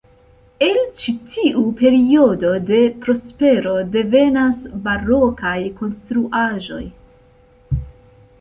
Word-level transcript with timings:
El 0.67 0.77
ĉi 1.01 1.11
tiu 1.33 1.65
periodo 1.81 2.53
de 2.71 2.79
prospero 3.05 3.75
devenas 3.97 4.65
barokaj 4.89 5.57
konstruaĵoj. 5.83 6.83